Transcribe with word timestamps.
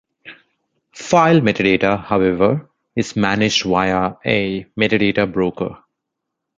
File 0.95 1.41
metadata 1.41 2.03
however, 2.03 2.67
is 2.95 3.15
managed 3.15 3.63
via 3.65 4.15
a 4.25 4.63
"metadata 4.75 5.31
broker". 5.31 5.77